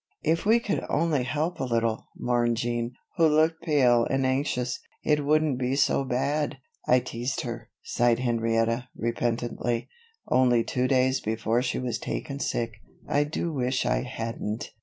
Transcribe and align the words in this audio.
"If 0.23 0.47
we 0.47 0.59
could 0.59 0.83
only 0.89 1.21
help 1.21 1.59
a 1.59 1.63
little," 1.63 2.07
mourned 2.17 2.57
Jean, 2.57 2.93
who 3.17 3.27
looked 3.27 3.61
pale 3.61 4.03
and 4.09 4.25
anxious, 4.25 4.79
"it 5.03 5.23
wouldn't 5.23 5.59
be 5.59 5.75
so 5.75 6.03
bad." 6.05 6.57
"I 6.87 6.99
teased 7.01 7.41
her," 7.41 7.69
sighed 7.83 8.17
Henrietta, 8.17 8.89
repentantly, 8.95 9.89
"only 10.27 10.63
two 10.63 10.87
days 10.87 11.19
before 11.21 11.61
she 11.61 11.77
was 11.77 11.99
taken 11.99 12.39
sick. 12.39 12.77
I 13.07 13.25
do 13.25 13.53
wish 13.53 13.85
I 13.85 14.01
hadn't." 14.01 14.71